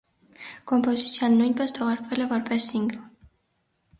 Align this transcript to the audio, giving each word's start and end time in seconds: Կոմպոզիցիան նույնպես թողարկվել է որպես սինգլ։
Կոմպոզիցիան 0.71 1.35
նույնպես 1.41 1.75
թողարկվել 1.77 2.25
է 2.25 2.27
որպես 2.33 2.65
սինգլ։ 2.71 3.07